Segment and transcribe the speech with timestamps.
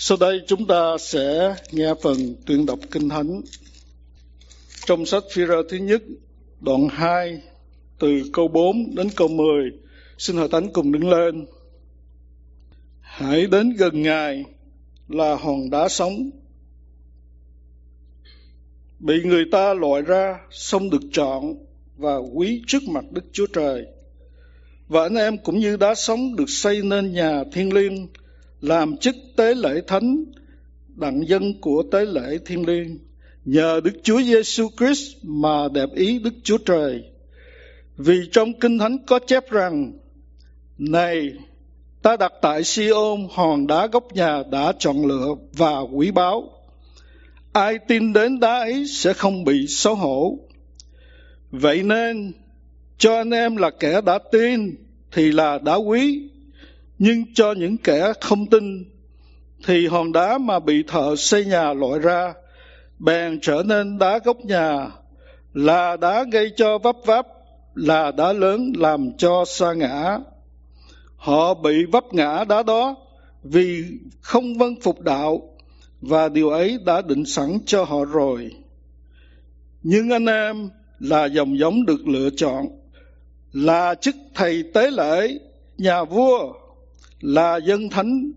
[0.00, 3.40] Sau đây chúng ta sẽ nghe phần tuyên đọc Kinh Thánh
[4.86, 6.02] trong sách phi thứ nhất,
[6.60, 7.40] đoạn 2,
[7.98, 9.46] từ câu 4 đến câu 10.
[10.18, 11.46] Xin Hội Thánh cùng đứng lên.
[13.00, 14.44] Hãy đến gần Ngài
[15.08, 16.30] là hòn đá sống.
[18.98, 21.54] Bị người ta loại ra, xong được chọn
[21.96, 23.86] và quý trước mặt Đức Chúa Trời.
[24.88, 28.08] Và anh em cũng như đá sống được xây nên nhà thiên liêng,
[28.60, 30.24] làm chức tế lễ thánh,
[30.94, 32.98] đặng dân của tế lễ thiên liêng
[33.48, 37.02] nhờ Đức Chúa Giêsu Christ mà đẹp ý Đức Chúa Trời.
[37.96, 39.92] Vì trong Kinh Thánh có chép rằng,
[40.78, 41.32] Này,
[42.02, 46.50] ta đặt tại Siôn hòn đá gốc nhà đã chọn lựa và quý báu.
[47.52, 50.38] Ai tin đến đá ấy sẽ không bị xấu hổ.
[51.50, 52.32] Vậy nên,
[52.98, 54.74] cho anh em là kẻ đã tin
[55.12, 56.28] thì là đã quý,
[56.98, 58.84] nhưng cho những kẻ không tin,
[59.66, 62.34] thì hòn đá mà bị thợ xây nhà loại ra,
[62.98, 64.90] bèn trở nên đá gốc nhà,
[65.54, 67.26] là đá gây cho vấp váp,
[67.74, 70.18] là đá lớn làm cho sa ngã.
[71.16, 72.96] Họ bị vấp ngã đá đó
[73.42, 73.84] vì
[74.20, 75.54] không vâng phục đạo,
[76.00, 78.50] và điều ấy đã định sẵn cho họ rồi.
[79.82, 82.66] Nhưng anh em là dòng giống được lựa chọn,
[83.52, 85.38] là chức thầy tế lễ,
[85.78, 86.52] nhà vua
[87.20, 88.32] là dân thánh,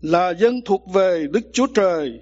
[0.00, 2.20] là dân thuộc về đức chúa trời.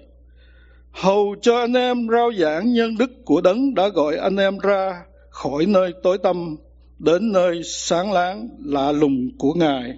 [0.91, 5.03] Hầu cho anh em rao giảng nhân đức của đấng đã gọi anh em ra
[5.29, 6.55] khỏi nơi tối tăm
[6.99, 9.97] đến nơi sáng láng lạ lùng của ngài.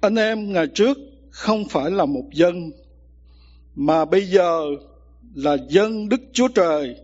[0.00, 0.98] Anh em ngày trước
[1.30, 2.70] không phải là một dân,
[3.74, 4.60] mà bây giờ
[5.34, 6.96] là dân đức chúa trời.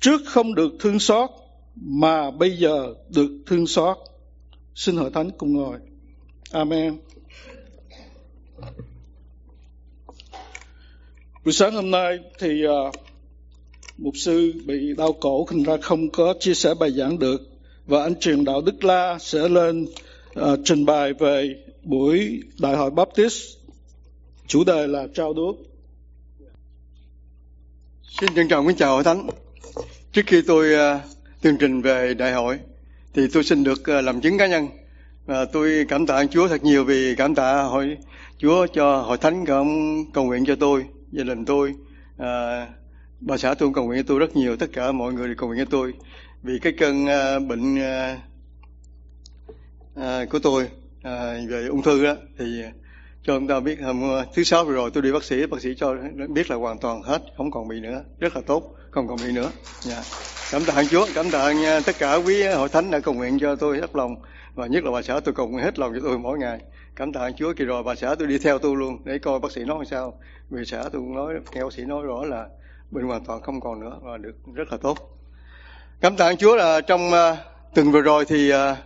[0.00, 1.30] Trước không được thương xót,
[1.76, 3.96] mà bây giờ được thương xót
[4.78, 5.78] xin hội thánh cùng ngồi.
[6.50, 6.98] Amen.
[11.44, 12.94] Buổi sáng hôm nay thì uh,
[13.96, 17.40] mục sư bị đau cổ thành ra không có chia sẻ bài giảng được.
[17.86, 19.86] Và anh truyền đạo Đức La sẽ lên
[20.40, 23.56] uh, trình bày về buổi đại hội Baptist.
[24.46, 25.56] Chủ đề là trao đuốc
[28.20, 29.28] xin trân trọng kính chào hội thánh.
[30.12, 31.00] Trước khi tôi à, uh,
[31.42, 32.58] tuyên trình về đại hội
[33.18, 34.68] thì tôi xin được ờ, làm chứng cá nhân.
[35.26, 37.96] Và tôi cảm tạ Chúa thật nhiều vì cảm tạ hội
[38.38, 41.74] Chúa cho hội thánh cũng cầu nguyện cho tôi gia đình tôi
[42.18, 42.66] à,
[43.20, 45.48] bà xã tôi cầu nguyện cho tôi rất nhiều tất cả mọi người đều cầu
[45.48, 45.92] nguyện cho tôi.
[46.42, 48.18] Vì cái cơn à, bệnh à,
[49.96, 50.68] à, của tôi
[51.02, 52.44] à, về ung thư đó thì
[53.22, 54.02] cho chúng ta biết hôm
[54.34, 55.96] thứ sáu vừa rồi tôi đi bác sĩ bác sĩ cho
[56.28, 58.04] biết là hoàn toàn hết không còn bị nữa.
[58.18, 59.40] Rất là tốt không còn bị nữa.
[59.42, 59.52] Yeah.
[59.82, 60.02] Dạ.
[60.52, 61.52] cảm tạ Chúa cảm tạ
[61.86, 64.16] tất cả quý hội thánh đã cầu nguyện cho tôi hết lòng.
[64.54, 66.58] Và nhất là bà xã tôi cầu nguyện hết lòng cho tôi mỗi ngày.
[66.96, 69.52] Cảm tạ Chúa kỳ rồi bà xã tôi đi theo tôi luôn để coi bác
[69.52, 70.18] sĩ nói sao.
[70.50, 72.46] Vì xã tôi cũng nói nghe bác sĩ nói rõ là
[72.90, 74.98] bệnh hoàn toàn không còn nữa và được rất là tốt.
[76.00, 77.36] Cảm tạ Chúa là trong à,
[77.74, 78.76] tuần vừa rồi thì à,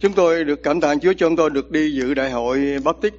[0.00, 3.14] chúng tôi được cảm tạ Chúa cho chúng tôi được đi dự đại hội Baptist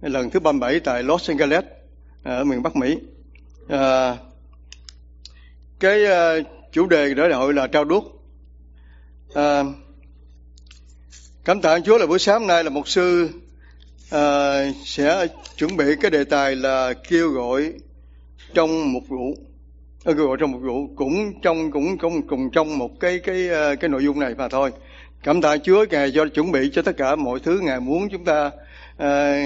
[0.00, 1.64] lần thứ 37 tại Los Angeles
[2.22, 2.98] à, ở miền Bắc Mỹ.
[3.68, 4.16] À,
[5.82, 8.04] cái uh, chủ đề của đại hội là trao đuốc.
[9.32, 9.66] Uh,
[11.44, 13.28] cảm tạ Chúa là buổi sáng hôm nay là một sư
[14.10, 15.26] à, sẽ
[15.56, 17.72] chuẩn bị cái đề tài là kêu gọi
[18.54, 19.34] trong một vụ
[20.04, 23.48] à, kêu gọi trong một vụ cũng trong cũng cũng cùng trong một cái cái
[23.80, 24.70] cái nội dung này mà thôi.
[25.22, 28.24] Cảm tạ Chúa ngài cho chuẩn bị cho tất cả mọi thứ ngài muốn chúng
[28.24, 28.50] ta
[28.96, 29.44] à,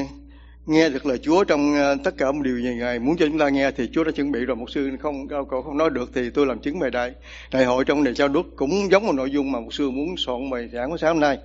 [0.67, 3.39] nghe được lời Chúa trong ờ, tất cả một điều gì ngài muốn cho chúng
[3.39, 4.57] ta nghe thì Chúa đã chuẩn bị rồi.
[4.57, 7.13] Một sư không cậu không nói được thì tôi làm chứng về đại
[7.53, 10.15] đại hội trong đề trao đúc cũng giống một nội dung mà một sư muốn
[10.17, 11.39] soạn bài giảng của sáng hôm nay.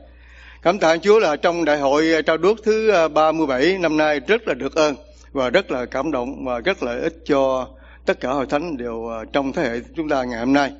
[0.61, 4.19] Cảm tạ Chúa là trong đại hội ờ, trao đuốc thứ ờ, 37 năm nay
[4.27, 4.95] rất là được ơn
[5.31, 7.67] và rất là cảm động và rất là ích cho
[8.05, 10.71] tất cả hội thánh đều trong thế hệ chúng ta ngày hôm nay.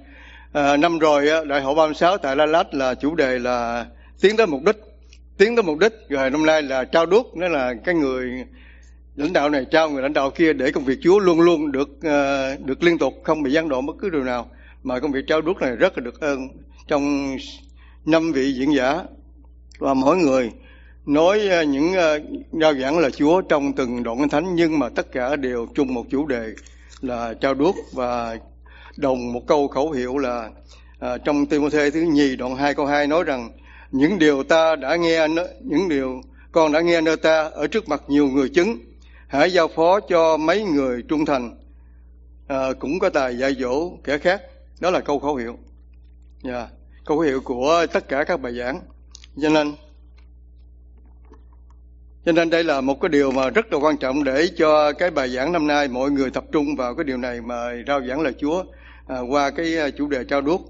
[0.54, 3.86] À, năm rồi đại hội 36 tại La Lát là chủ đề là
[4.22, 4.76] tiến tới mục đích,
[5.42, 5.94] tiến tới mục đích.
[6.10, 8.46] Rồi năm nay là trao đuốc, đó là cái người
[9.16, 11.90] lãnh đạo này trao người lãnh đạo kia để công việc Chúa luôn luôn được
[11.90, 14.50] uh, được liên tục không bị gián đoạn bất cứ điều nào.
[14.84, 16.48] Mà công việc trao đuốc này rất là được ơn.
[16.88, 17.36] Trong
[18.06, 19.04] năm vị diễn giả
[19.80, 20.52] và mỗi người
[21.06, 22.20] nói ờ, những ờ,
[22.62, 26.06] giao giảng là Chúa trong từng đoạn thánh nhưng mà tất cả đều chung một
[26.10, 26.54] chủ đề
[27.02, 27.76] là trao đuốc.
[27.94, 28.38] Và
[28.98, 30.50] đồng một câu khẩu hiệu là
[31.00, 33.50] à, trong Timothée thứ nhì đoạn 2 câu 2 nói rằng
[33.92, 35.28] những điều ta đã nghe
[35.62, 36.22] những điều
[36.52, 38.78] con đã nghe nơi ta ở trước mặt nhiều người chứng
[39.28, 41.58] hãy giao phó cho mấy người trung thành
[42.48, 44.42] à, cũng có tài dạy dỗ kẻ khác
[44.80, 45.58] đó là câu khẩu hiệu
[46.44, 46.70] yeah.
[47.06, 48.82] Câu khẩu hiệu của tất cả các bài giảng
[49.42, 49.76] cho nên
[52.26, 55.12] cho nên đây là một cái điều mà rất là quan trọng để cho cái
[55.12, 58.22] bài giảng năm nay mọi người tập trung vào cái điều này mà rao giảng
[58.22, 58.64] lời Chúa
[59.08, 60.62] à, qua cái à, chủ đề trao đuốc.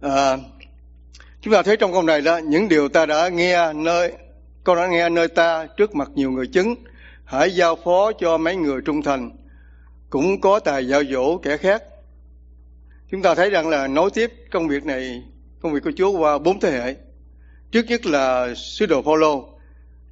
[0.00, 0.36] À,
[1.40, 4.12] chúng ta thấy trong câu này đó những điều ta đã nghe nơi
[4.64, 6.74] con đã nghe nơi ta trước mặt nhiều người chứng
[7.24, 9.30] hãy giao phó cho mấy người trung thành
[10.10, 11.82] cũng có tài giao dỗ kẻ khác.
[13.10, 15.22] Chúng ta thấy rằng là nối tiếp công việc này
[15.60, 16.94] công việc của Chúa qua bốn thế hệ.
[17.70, 19.48] Trước nhất là sứ đồ Phaolô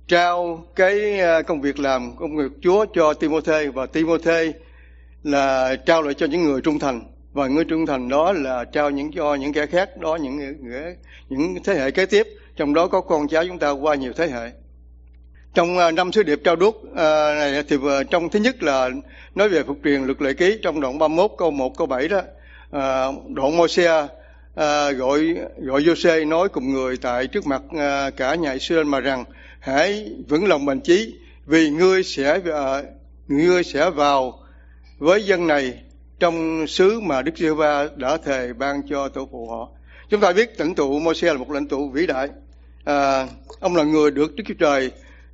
[0.08, 4.52] trao cái ờ, công việc làm công việc Chúa cho Timôthê và Timôthê
[5.22, 8.90] là trao lại cho những người trung thành và người trung thành đó là trao
[8.90, 10.94] những cho những kẻ khác đó những những,
[11.28, 12.26] những thế hệ kế tiếp.
[12.56, 14.50] Trong đó có con cháu chúng ta qua nhiều thế hệ.
[15.54, 17.76] Trong à, năm sứ điệp trao đuốc à, này thì
[18.10, 18.90] trong thứ nhất là
[19.34, 22.22] nói về phục truyền luật lệ ký trong đoạn 31 câu 1 câu 7 đó.
[22.70, 24.06] À, đoạn Môi-se
[24.96, 27.62] gọi gọi Giô-xê nói cùng người tại trước mặt
[28.16, 29.24] cả nhà Israel mà rằng
[29.60, 31.14] hãy vững lòng bền chí
[31.46, 32.84] vì ngươi sẽ uh,
[33.28, 34.38] ngươi sẽ vào
[34.98, 35.74] với dân này
[36.18, 39.68] trong xứ mà Đức giê va đã thề ban cho tổ phụ họ.
[40.08, 42.28] Chúng ta biết lãnh tụ Môi-se là một lãnh tụ vĩ đại.
[42.84, 43.28] À,
[43.60, 44.90] ông là người được Đức Chúa Trời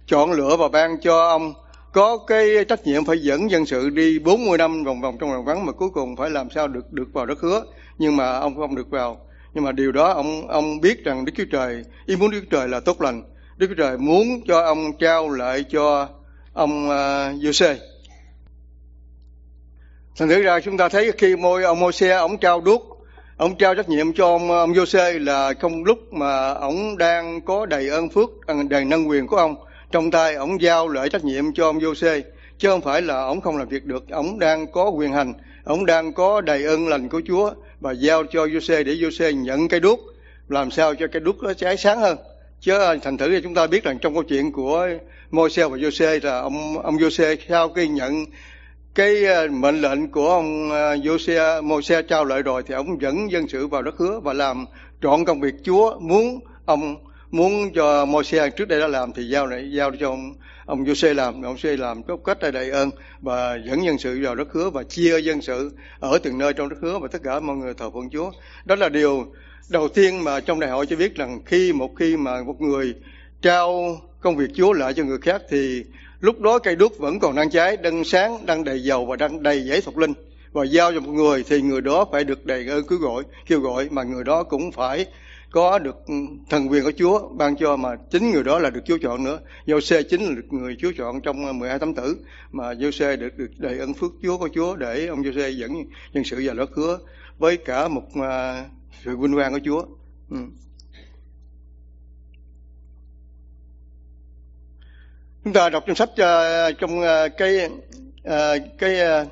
[0.06, 1.54] chọn lựa và ban cho ông.
[1.92, 5.44] Có cái trách nhiệm phải dẫn dân sự đi 40 năm vòng vòng trong vòng
[5.44, 7.62] vắng mà cuối cùng phải làm sao được được vào đất hứa.
[7.98, 9.20] Nhưng mà ông không được vào.
[9.54, 12.56] Nhưng mà điều đó ông ông biết rằng Đức Chúa Trời ý muốn Đức Chúa
[12.56, 13.22] Trời là tốt lành.
[13.56, 16.08] Đức Chúa Trời muốn cho ông trao lại cho
[16.52, 17.78] ông à, uh, Giuse
[20.16, 23.06] thành thử ra chúng ta thấy khi môi ông Môi-se ông trao đuốc,
[23.36, 27.66] ông trao trách nhiệm cho ông ông Giô-xê là trong lúc mà ông đang có
[27.66, 29.54] đầy ơn phước à, đầy năng quyền của ông,
[29.90, 32.22] trong tay ông giao lại trách nhiệm cho ông Giô-xê
[32.58, 35.86] chứ không phải là ông không làm việc được, ông đang có quyền hành, ông
[35.86, 39.80] đang có đầy ơn lành của Chúa và giao cho Giô-xê để Giô-xê nhận cái
[39.80, 40.00] đuốc,
[40.48, 42.18] làm sao cho cái đuốc nó cháy sáng hơn.
[42.60, 44.88] Chứ à, thành thử thì chúng ta biết rằng trong câu chuyện của
[45.30, 48.24] Môi-se và Giô-xê là ông ông Giô-xê sau khi nhận
[48.94, 53.30] cái ờ, mệnh lệnh của ông ờ, Jose Moses trao lại rồi thì ông dẫn
[53.30, 54.66] dân sự vào đất hứa và làm
[55.02, 56.96] trọn công việc Chúa muốn ông,
[57.30, 60.34] muốn cho Moses trước đây đã làm thì giao lại giao cho ông
[60.66, 61.42] ông Jose làm.
[61.42, 62.90] Ông Jose làm có cách đầy ơn
[63.20, 66.68] và dẫn dân sự vào đất hứa và chia dân sự ở từng nơi trong
[66.68, 68.30] đất hứa và tất cả mọi người thờ phượng Chúa.
[68.64, 69.26] Đó là điều
[69.68, 72.94] đầu tiên mà trong đại hội cho biết rằng khi một khi mà một người
[73.42, 75.84] trao công việc Chúa lại cho người khác thì
[76.22, 79.42] lúc đó cây đuốc vẫn còn đang cháy đang sáng đang đầy dầu và đang
[79.42, 80.12] đầy giấy thuộc linh
[80.52, 83.60] và giao cho một người thì người đó phải được đầy ơn cứu gọi kêu
[83.60, 85.06] gọi mà người đó cũng phải
[85.50, 85.96] có được
[86.50, 89.38] thần quyền của Chúa ban cho mà chính người đó là được Chúa chọn nữa.
[89.66, 92.16] Giô-xê chính là được người Chúa chọn trong 12 tấm tử
[92.52, 95.72] mà Giô-xê được được đầy ơn phước Chúa của Chúa để ông Giô-xê dẫn
[96.12, 96.98] nhân sự và lót hứa
[97.38, 98.24] với cả một uh,
[99.04, 99.84] sự vinh quang của Chúa.
[100.30, 100.36] Ừ.
[105.44, 107.06] Chúng ta đọc trong sách uh, trong uh,
[107.38, 107.68] cái
[108.28, 109.28] uh, cái uh,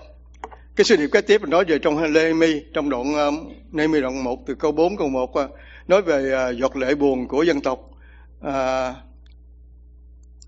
[0.76, 3.34] cái sự điệp kế tiếp nói về trong Lê Mi trong đoạn uh,
[3.72, 5.50] Lê Mi đoạn 1 từ câu 4 câu 1 uh,
[5.88, 7.90] nói về uh, giọt lệ buồn của dân tộc.
[8.40, 8.94] Uh,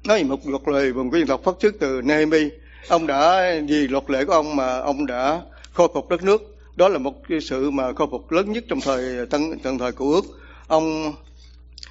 [0.04, 2.50] nói một giọt lệ buồn của dân tộc phát xuất từ Nehemi
[2.88, 5.40] ông đã vì luật lệ của ông mà ông đã
[5.72, 6.56] khôi phục đất nước.
[6.76, 9.92] Đó là một cái sự mà khôi phục lớn nhất trong thời tân trong thời
[9.92, 10.24] cựu ước.
[10.66, 11.14] Ông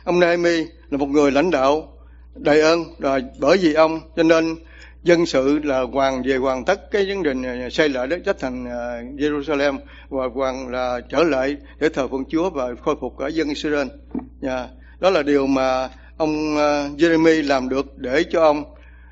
[0.04, 1.94] ông Nehemi là một người lãnh đạo
[2.36, 4.56] đầy ơn rồi, bởi vì ông, cho nên
[5.04, 8.66] dân sự là hoàn về hoàn tất cái vấn đề xây lại đất đất thành
[8.66, 9.78] à, Jerusalem
[10.10, 13.88] và hoàn là trở lại để thờ phượng Chúa và khôi phục cả dân Israel.
[14.42, 14.70] Yeah.
[15.00, 18.64] Đó là điều mà ông à, Jeremy làm được để cho ông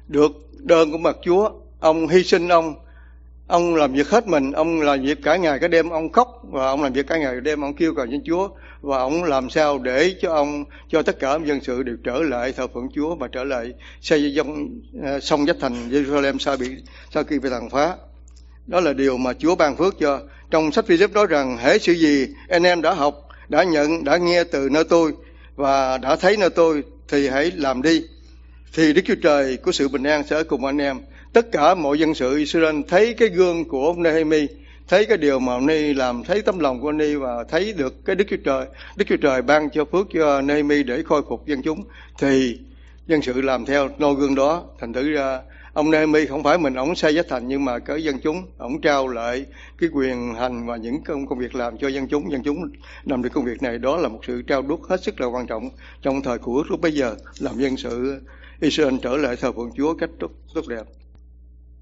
[0.08, 1.50] được đơn của mặt Chúa.
[1.80, 2.76] Ông hy sinh ông
[3.50, 6.68] ông làm việc hết mình, ông làm việc cả ngày cả đêm, ông khóc, và
[6.68, 8.50] ông làm việc cả ngày cả đêm, ông kêu cầu trên Chúa,
[8.82, 12.52] và ông làm sao để cho ông, cho tất cả dân sự đều trở lại
[12.52, 16.70] thờ phượng Chúa và trở lại xây dựng ờ, sông dách thành Jerusalem sau bị,
[17.14, 17.96] sau khi bị tàn phá.
[18.68, 20.20] Đó là điều mà Chúa ban phước cho.
[20.52, 24.18] Trong sách Philip nói rằng, hễ sự gì anh em đã học, đã nhận, đã
[24.18, 25.12] nghe từ nơi tôi
[25.56, 28.04] và đã thấy nơi tôi thì hãy làm đi.
[28.74, 31.00] Thì Đức Chúa Trời của sự bình an sẽ cùng anh em
[31.34, 34.48] tất cả mọi dân sự Israel thấy cái gương của ông Nehemi
[34.90, 37.74] thấy cái điều mà ông Ni làm, thấy tấm lòng của ông Ni và thấy
[37.78, 38.66] được cái Đức Chúa Trời.
[38.96, 41.84] Đức Chúa Trời ban cho phước cho Nehemi để khôi phục dân chúng.
[42.20, 42.60] Thì
[43.08, 45.42] dân sự làm theo noi gương đó, thành thử ra
[45.74, 48.82] ông Nehemi không phải mình ổng xây giá thành, nhưng mà cái dân chúng ổng
[48.82, 49.46] trao lại
[49.80, 52.32] cái quyền hành và những công công việc làm cho dân chúng.
[52.32, 52.72] Dân chúng
[53.06, 55.48] làm được công việc này, đó là một sự trao đuốc hết sức là quan
[55.48, 55.70] trọng
[56.02, 58.22] trong thời của lúc bây giờ, làm dân sự
[58.60, 60.84] Israel trở lại thờ phượng Chúa cách tốt tốt đẹp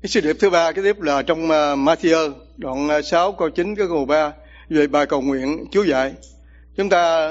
[0.01, 3.49] cái sự điệp thứ ba, cái tiếp là trong ờ, Matthew, đoạn ờ, 6 câu
[3.49, 4.33] 9 cái câu 3
[4.69, 6.13] về bài cầu nguyện Chúa dạy.
[6.75, 7.29] Chúng ta,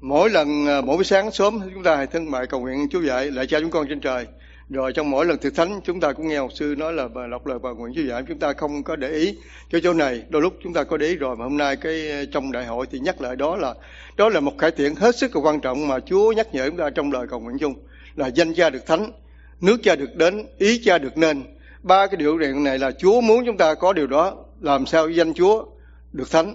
[0.00, 3.00] mỗi lần ờ, mỗi buổi sáng sớm, chúng ta hãy thân bài cầu nguyện Chúa
[3.00, 4.26] dạy lại cha chúng con trên trời.
[4.68, 7.26] Rồi trong mỗi lần thực thánh, chúng ta cũng nghe một sư nói là bà
[7.26, 8.22] đọc lời bà nguyện Chúa dạy.
[8.28, 9.36] Chúng ta không có để ý
[9.70, 10.22] cái chỗ này.
[10.28, 12.86] Đôi lúc chúng ta có để ý rồi, mà hôm nay cái trong đại hội
[12.90, 13.74] thì nhắc lại đó là
[14.16, 16.78] đó là một cải thiện hết sức là quan trọng mà Chúa nhắc nhở chúng
[16.78, 17.74] ta trong lời cầu nguyện chung.
[18.14, 19.12] Là danh cha được thánh,
[19.60, 21.42] nước cha được đến, ý cha được nên
[21.86, 25.08] ba cái điều kiện này là Chúa muốn chúng ta có điều đó, làm sao
[25.08, 25.64] danh Chúa
[26.12, 26.54] được thánh?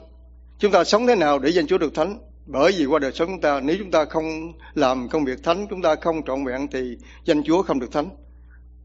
[0.59, 2.19] Chúng ta sống thế nào để danh Chúa được thánh?
[2.45, 5.67] Bởi vì qua đời sống chúng ta, nếu chúng ta không làm công việc thánh,
[5.69, 8.09] chúng ta không trọn vẹn thì danh Chúa không được thánh.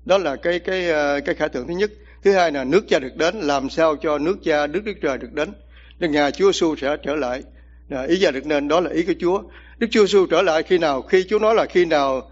[0.05, 1.91] Đó là cái cái ờ, cái khả tượng thứ nhất.
[2.23, 5.19] Thứ hai là nước cha được đến, làm sao cho nước cha, đức đức trời
[5.19, 5.53] được đến?
[5.99, 7.43] Nên ngài Chúa Giêsu sẽ trở lại.
[7.91, 9.43] Ờ, ý gia được nên đó là ý của Chúa.
[9.79, 11.03] Đức Chúa Giêsu trở lại khi nào?
[11.03, 12.31] Khi Chúa nói là khi nào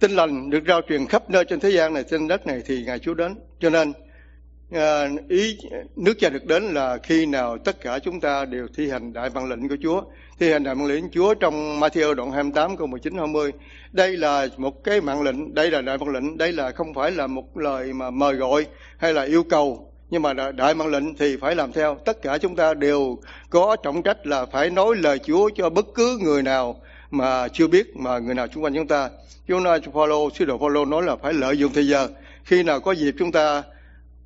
[0.00, 2.84] tin lành được rao truyền khắp nơi trên thế gian này trên đất này thì
[2.84, 3.34] ngài Chúa đến.
[3.60, 3.92] Cho nên
[4.70, 5.58] à, ý
[5.96, 9.30] nước cha được đến là khi nào tất cả chúng ta đều thi hành đại
[9.30, 10.02] văn lệnh của Chúa
[10.38, 13.52] thi hành đại văn lệnh Chúa trong Matthew đoạn 28 câu 19 20
[13.92, 17.10] đây là một cái mạng lệnh đây là đại văn lệnh đây là không phải
[17.10, 18.66] là một lời mà mời gọi
[18.98, 21.94] hay là yêu cầu nhưng mà đại mạng lệnh thì phải làm theo.
[22.04, 23.18] Tất cả chúng ta đều
[23.50, 27.66] có trọng trách là phải nói lời Chúa cho bất cứ người nào mà chưa
[27.66, 29.10] biết mà người nào xung quanh chúng ta.
[29.46, 32.08] Chúng ta cho Phaolô sứ đồ follow nói là phải lợi dụng thời giờ
[32.44, 33.62] khi nào có dịp chúng ta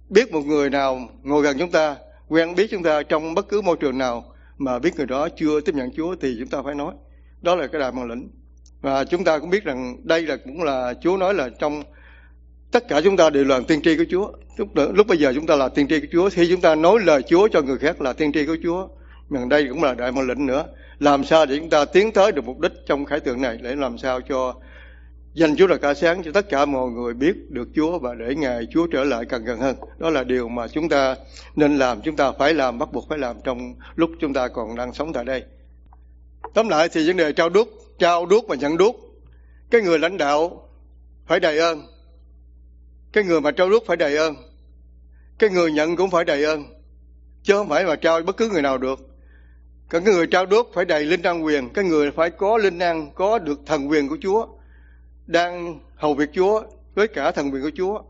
[0.08, 1.96] biết một người nào ngồi gần chúng ta
[2.28, 4.24] quen biết chúng ta trong bất cứ môi trường nào
[4.58, 6.94] mà biết người đó chưa tiếp nhận Chúa thì chúng ta phải nói.
[7.42, 8.28] Đó là cái đại mạng lệnh.
[8.80, 11.82] Và chúng ta cũng biết rằng đây là cũng là Chúa nói là trong
[12.72, 14.32] tất cả chúng ta đều là tiên tri của Chúa.
[14.56, 16.30] Lúc, lúc bây giờ chúng ta là tiên tri của Chúa.
[16.30, 18.88] Khi chúng ta nói lời Chúa cho người khác là tiên tri của Chúa.
[19.28, 20.64] Nhưng đây cũng là đại mạng lệnh nữa
[21.00, 23.76] làm sao để chúng ta tiến tới được mục đích trong khải tượng này để
[23.76, 24.54] làm sao cho
[25.34, 28.34] Danh Chúa là ca sáng cho tất cả mọi người biết được Chúa và để
[28.34, 29.76] Ngài Chúa trở lại càng gần hơn.
[29.98, 31.16] Đó là điều mà chúng ta
[31.56, 34.76] nên làm, chúng ta phải làm, bắt buộc phải làm trong lúc chúng ta còn
[34.76, 35.44] đang sống tại đây.
[36.54, 38.96] Tóm lại thì vấn đề trao đuốc, trao đuốc và nhận đuốc.
[39.70, 40.68] Cái người lãnh đạo
[41.26, 41.82] phải đầy ơn.
[43.12, 44.34] Cái người mà trao đuốc phải đầy ơn.
[45.38, 46.64] Cái người nhận cũng phải đầy ơn.
[47.42, 49.09] Chứ không phải mà trao bất cứ người nào được.
[49.90, 51.68] Cái người trao đốt phải đầy linh năng quyền.
[51.68, 54.46] Cái người phải có linh năng, có được thần quyền của Chúa
[55.26, 56.62] đang hầu việc Chúa
[56.94, 58.02] với cả thần quyền của Chúa.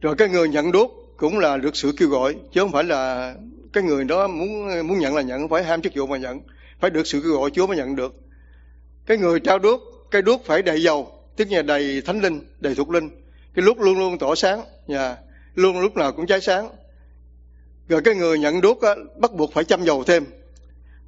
[0.00, 3.34] Rồi cái người nhận đốt cũng là được sự kêu gọi chứ không phải là
[3.72, 6.40] cái người đó muốn muốn nhận là nhận phải ham chức vụ mà nhận
[6.80, 8.14] phải được sự kêu gọi Chúa mới nhận được
[9.06, 9.80] cái người trao đốt
[10.10, 13.08] cái đốt phải đầy dầu tức là đầy thánh linh đầy thuộc linh
[13.54, 15.16] cái lúc luôn luôn tỏ sáng nhà
[15.54, 16.68] luôn lúc nào cũng cháy sáng
[17.88, 20.24] rồi cái người nhận đốt á, bắt buộc phải chăm dầu thêm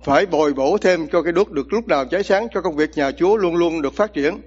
[0.05, 2.91] phải bồi bổ thêm cho cái đốt được lúc nào cháy sáng cho công việc
[2.95, 4.41] nhà Chúa luôn luôn được phát triển.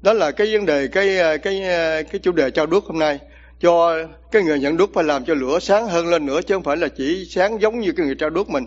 [0.00, 2.98] Đó là cái vấn đề cái ờ, cái ờ, cái chủ đề trao đuốc hôm
[2.98, 3.18] nay
[3.60, 3.96] cho
[4.32, 6.76] cái người nhận đuốc phải làm cho lửa sáng hơn lên nữa chứ không phải
[6.76, 8.64] là chỉ sáng giống như cái người trao đuốc mình.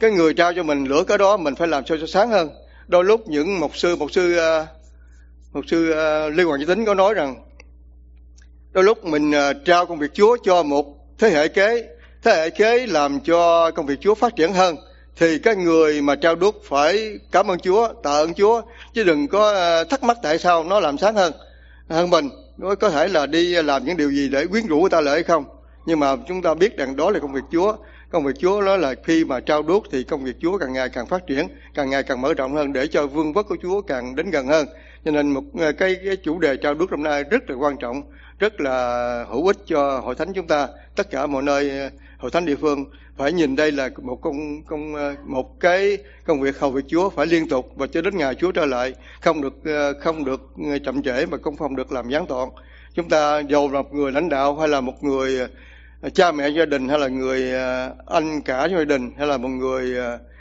[0.00, 2.50] Cái người trao cho mình lửa cái đó mình phải làm sao cho sáng hơn.
[2.86, 4.66] Đôi lúc những mục sư mục sư ờ,
[5.52, 7.49] mục sư liên Lê Hoàng Chí Tính có nói rằng
[8.72, 10.86] đôi lúc mình ờ, trao công việc Chúa cho một
[11.18, 11.88] thế hệ kế
[12.22, 14.76] thế hệ kế làm cho công việc Chúa phát triển hơn
[15.16, 18.62] thì cái người mà trao đuốc phải cảm ơn Chúa, tạ ơn Chúa
[18.94, 21.32] chứ đừng có ờ, thắc mắc tại sao nó làm sáng hơn
[21.88, 22.28] hơn mình.
[22.56, 25.14] Nó có thể là đi làm những điều gì để quyến rũ người ta lợi
[25.14, 25.44] hay không.
[25.86, 27.76] Nhưng mà chúng ta biết rằng đó là công việc Chúa.
[28.10, 30.88] Công việc Chúa đó là khi mà trao đuốc thì công việc Chúa càng ngày
[30.88, 33.80] càng phát triển, càng ngày càng mở rộng hơn để cho vương quốc của Chúa
[33.80, 34.66] càng đến gần hơn.
[35.04, 37.76] Cho nên một ờ, cái, cái chủ đề trao đuốc hôm nay rất là quan
[37.76, 38.02] trọng,
[38.40, 42.30] rất là hữu ích cho hội thánh chúng ta, tất cả mọi nơi ờ, hội
[42.30, 42.84] thánh địa phương
[43.16, 47.10] phải nhìn đây là một công công ờ, một cái công việc hầu việc Chúa
[47.10, 50.40] phải liên tục và cho đến ngày Chúa trở lại không được ờ, không được
[50.84, 52.48] chậm trễ mà cũng không được làm gián đoạn.
[52.94, 55.48] Chúng ta dầu là một người lãnh đạo hay là một người
[56.14, 57.52] cha mẹ gia đình hay là người
[58.06, 59.96] anh cả gia đình hay là một người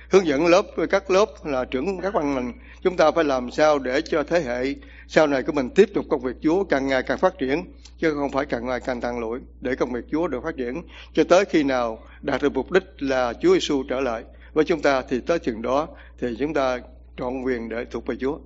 [0.10, 3.80] hướng dẫn lớp các lớp là trưởng các ban ngành chúng ta phải làm sao
[3.80, 4.74] để cho thế hệ
[5.12, 8.14] sau này của mình tiếp tục công việc Chúa càng ngày càng phát triển, chứ
[8.14, 10.82] không phải càng ngày càng tàn lụi để công việc Chúa được phát triển.
[11.14, 14.24] Cho tới khi nào đạt được mục đích là Chúa Giêsu trở lại
[14.54, 15.88] với chúng ta thì tới chừng đó
[16.20, 16.80] thì chúng ta
[17.18, 18.40] trọn quyền để thuộc về Chúa.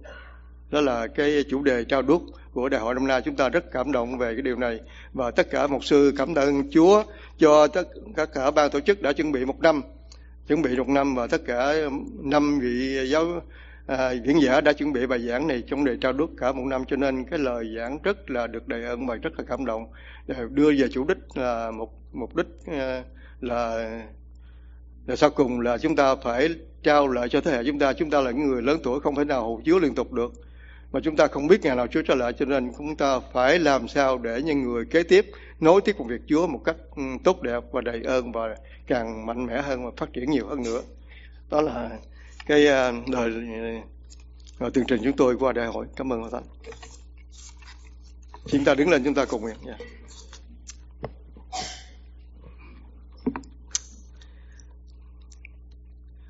[0.71, 3.21] Đó là cái chủ đề trao đuốc của đại hội năm nay.
[3.25, 4.79] Chúng ta rất cảm động về cái điều này
[5.13, 7.03] và tất cả một sư cảm ơn Chúa
[7.37, 9.81] cho tất cả cả ban tổ chức đã chuẩn bị một năm,
[10.47, 11.73] chuẩn bị một năm và tất cả
[12.21, 13.25] năm vị giáo
[13.87, 16.63] à, diễn giả đã chuẩn bị bài giảng này trong đề trao đúc cả một
[16.65, 19.65] năm cho nên cái lời giảng rất là được đầy ơn và rất là cảm
[19.65, 19.87] động.
[20.27, 23.03] À, đưa về chủ đích là một mục đích à,
[23.41, 23.89] là
[25.05, 26.49] là sau cùng là chúng ta phải
[26.83, 27.93] trao lại cho thế hệ chúng ta.
[27.93, 30.33] Chúng ta là những người lớn tuổi không thể nào hầu chứa liên tục được.
[30.91, 33.59] Mà chúng ta không biết ngày nào Chúa trở lại cho nên chúng ta phải
[33.59, 35.25] làm sao để những người kế tiếp
[35.59, 38.55] nối tiếp công việc Chúa một cách ừ, tốt đẹp và đầy ơn và
[38.87, 40.81] càng mạnh mẽ hơn và phát triển nhiều hơn nữa.
[41.49, 41.89] Đó là
[42.45, 43.31] cái ờ, lời
[43.79, 43.85] uh,
[44.59, 45.85] ờ, tường trình chúng tôi qua đại hội.
[45.95, 46.43] Cảm ơn hòa thánh
[48.45, 49.77] chúng ta đứng lên chúng ta cùng nguyện nha.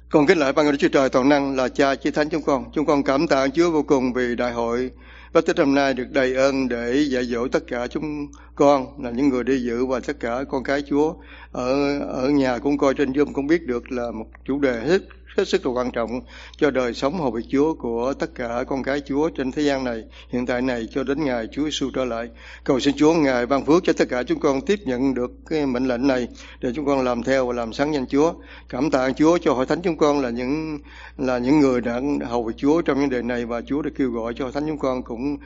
[0.10, 2.72] Con kính lại ban Đức Chúa Trời toàn năng là Cha Chí Thánh chúng con.
[2.74, 4.92] Chúng con cảm tạ Chúa vô cùng vì đại hội
[5.34, 9.12] Bác Tích hôm nay được đầy ơn để dạy dỗ tất cả chúng con là
[9.12, 11.14] những người đi dự và tất cả con cái Chúa
[11.52, 15.02] ở ở nhà cũng coi trên Zoom cũng biết được là một chủ đề hết
[15.38, 16.22] hết sức là quan trọng
[16.58, 19.84] cho đời sống hầu việc Chúa của tất cả con cái Chúa trên thế gian
[19.84, 22.30] này hiện tại này cho đến ngày Chúa Giêsu trở lại.
[22.64, 25.66] Cầu xin Chúa ngài ban phước cho tất cả chúng con tiếp nhận được cái
[25.66, 26.28] mệnh lệnh này
[26.62, 28.34] để chúng con làm theo và làm sáng danh Chúa.
[28.70, 30.80] Cảm tạ Chúa cho hội thánh chúng con là những
[31.18, 34.12] là những người đã hầu việc Chúa trong những đề này và Chúa đã kêu
[34.12, 35.38] gọi cho hội thánh chúng con cũng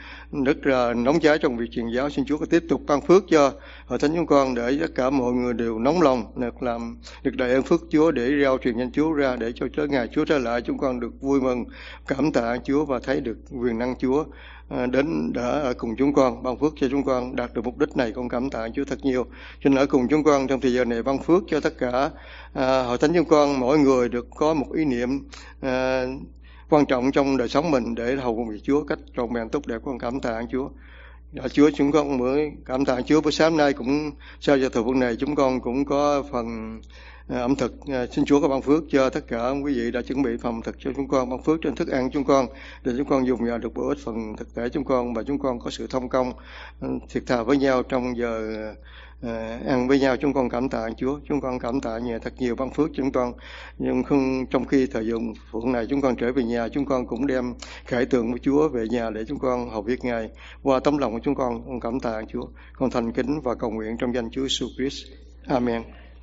[0.45, 2.09] rất là nóng cháy trong việc truyền giáo.
[2.09, 3.51] Xin Chúa có tiếp tục ban phước cho
[3.87, 7.35] hội thánh chúng con để tất cả mọi người đều nóng lòng được làm được
[7.35, 10.25] đại ơn phước Chúa để rao truyền danh Chúa ra để cho tới ngày Chúa
[10.25, 11.65] trở lại chúng con được vui mừng
[12.07, 14.23] cảm tạ Chúa và thấy được quyền năng Chúa
[14.69, 17.77] à, đến đã ở cùng chúng con ban phước cho chúng con đạt được mục
[17.77, 18.11] đích này.
[18.15, 19.25] Con cảm tạ Chúa thật nhiều.
[19.63, 22.09] Xin ở cùng chúng con trong thời giờ này ban phước cho tất cả
[22.53, 25.09] à, hội thánh chúng con mỗi người được có một ý niệm
[25.61, 26.05] à,
[26.69, 29.67] quan trọng trong đời sống mình để hầu cùng việc Chúa cách trọn vẹn tốt
[29.67, 29.81] đẹp.
[29.85, 30.69] Con cảm tạ Chúa.
[31.33, 33.21] Dạ, Chúa chúng con mới cảm tạ Chúa.
[33.21, 36.79] Buổi sáng nay cũng sau giờ thời phút này chúng con cũng có phần
[37.27, 37.73] à, ẩm thực.
[37.87, 40.61] À, xin Chúa có ban phước cho tất cả quý vị đã chuẩn bị phòng
[40.61, 42.47] thực cho chúng con ban phước trên thức ăn chúng con
[42.83, 45.39] để chúng con dùng vào được bổ ích phần thực thể chúng con và chúng
[45.39, 46.33] con có sự thông công
[46.81, 48.57] à, thiệt thà với nhau trong giờ
[49.21, 52.33] à, ăn với nhau chúng con cảm tạ Chúa chúng con cảm tạ nhờ thật
[52.37, 53.33] nhiều ban phước chúng con.
[53.77, 57.07] Nhưng không trong khi thời dụng phượng này chúng con trở về nhà chúng con
[57.07, 57.53] cũng đem
[57.85, 60.29] khải tượng của Chúa về nhà để chúng con hầu việc ngài.
[60.63, 62.47] Qua tấm lòng của chúng con con cảm tạ Chúa.
[62.73, 65.03] Con thành kính và cầu nguyện trong danh Chúa Jesus Christ.
[65.47, 65.83] Amen.